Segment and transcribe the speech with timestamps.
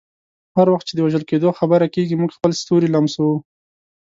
[0.55, 3.35] هر وخت چې د وژل کیدو خبره کیږي، موږ خپل ستوري لمسوو.